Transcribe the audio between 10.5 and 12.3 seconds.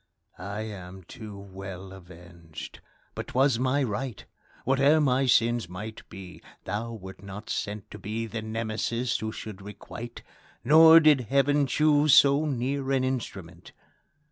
Nor did Heaven choose